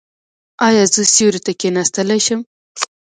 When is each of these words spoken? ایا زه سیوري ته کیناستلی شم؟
ایا 0.67 0.83
زه 0.93 1.01
سیوري 1.13 1.41
ته 1.45 1.51
کیناستلی 1.61 2.19
شم؟ 2.25 2.39